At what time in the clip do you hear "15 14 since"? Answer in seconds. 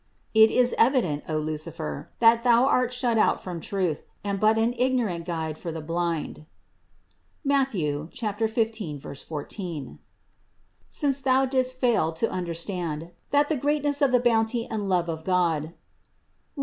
7.73-11.21